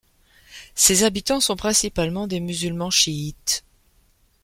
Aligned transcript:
Ses 0.73 1.03
habitants 1.03 1.39
sont 1.41 1.55
principalement 1.55 2.25
des 2.25 2.39
musulmans 2.39 2.89
chiites. 2.89 3.63